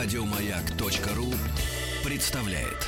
[0.00, 1.34] Радиомаяк.ру
[2.04, 2.86] представляет.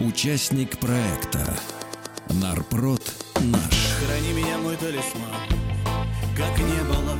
[0.00, 1.54] Участник проекта
[2.30, 3.02] Нарпрод
[3.40, 3.71] наш.
[4.52, 5.30] Меня, мой талисман,
[6.36, 7.16] как не было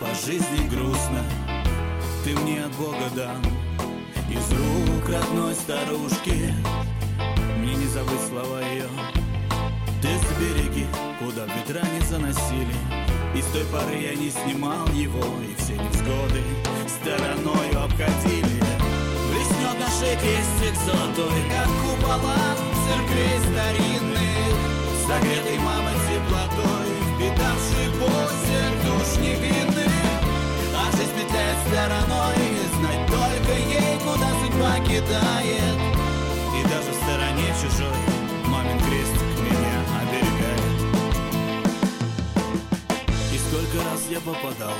[0.00, 1.22] по жизни грустно.
[2.24, 3.44] Ты мне от Бога дан
[4.28, 6.52] из рук родной старушки.
[7.58, 8.88] Мне не забыть слова ее.
[10.02, 10.86] Ты сбереги,
[11.20, 12.74] куда ветра не заносили.
[13.36, 16.42] И с той поры я не снимал его, и все невзгоды
[16.88, 18.64] стороною обходили.
[19.30, 22.56] Блеснет наш крестик золотой, как купола
[22.88, 24.24] церквей старинных,
[25.06, 29.92] Согретый мамой теплотой, впитавший после душ невинных.
[30.76, 32.36] А жизнь петляет стороной,
[32.78, 35.78] знать только ей, куда судьба кидает.
[36.54, 38.00] И даже в стороне чужой
[38.46, 40.76] мамин крестик меня оберегает.
[43.32, 44.78] И сколько раз я попадал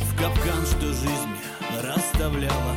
[0.00, 1.32] в капкан, что жизнь
[1.82, 2.76] расставляла.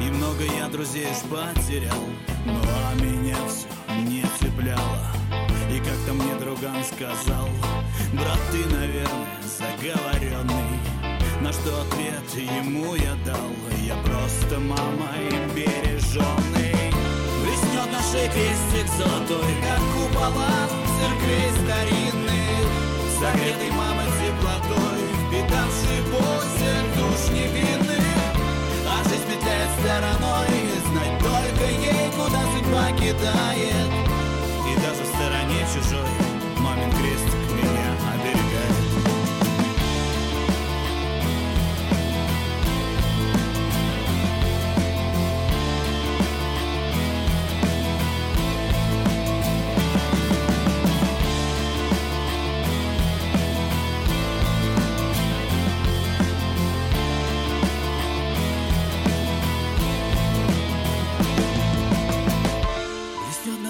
[0.00, 2.02] И много я друзей уж потерял,
[2.44, 3.68] ну а меня все
[4.00, 5.21] не цепляло.
[6.62, 7.48] И друган сказал,
[8.12, 10.78] брат, ты, наверное, заговоренный.
[11.40, 13.50] На что ответ ему я дал,
[13.82, 16.94] я просто мамой береженный.
[17.42, 20.68] Блеснет наш крестик золотой, как купола
[21.00, 22.68] церквей старинных,
[23.18, 28.06] Согретый мамой теплотой, впитавший после душ невинных.
[28.86, 33.90] А жизнь петляет стороной, и знать только ей, куда судьба кидает.
[34.70, 36.11] И даже в стороне чужой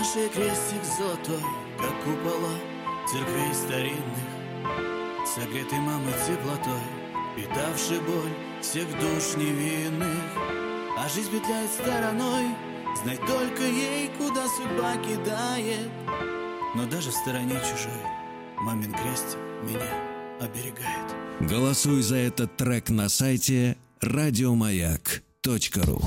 [0.02, 1.44] Блеснет наш крестик золотой,
[1.78, 2.50] как купола
[3.06, 4.26] церквей старинных,
[5.32, 6.82] Согретый мамой теплотой,
[7.36, 10.18] питавший боль всех душ невинных.
[10.98, 12.46] А жизнь петляет стороной,
[13.00, 15.88] знать только ей, куда судьба кидает.
[16.74, 18.02] Но даже в стороне чужой
[18.56, 20.02] мамин крестик меня
[20.40, 21.14] оберегает.
[21.38, 26.02] Голосуй за этот трек на сайте радиомаяк.ру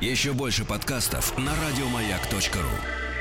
[0.00, 3.11] Еще больше подкастов на радиомаяк.ру